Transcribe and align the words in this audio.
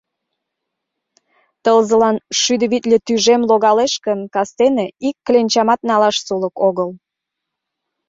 Тылзылан 1.63 2.17
шӱдӧ 2.39 2.65
витле 2.71 2.97
тӱжем 3.05 3.41
логалеш 3.49 3.93
гын, 4.05 4.19
кастене 4.33 4.85
ик 5.07 5.15
кленчамат 5.25 5.81
налаш 5.89 6.17
сулык 6.25 6.55
огыл. 6.67 6.89